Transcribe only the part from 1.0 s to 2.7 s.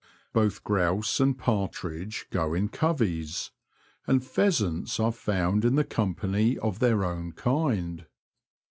and partridge go in